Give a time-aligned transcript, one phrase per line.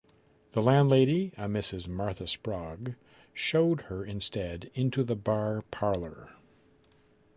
[0.53, 2.95] The landlady, a Mrs Martha Sprague,
[3.35, 6.31] showed her instead into the bar parlour.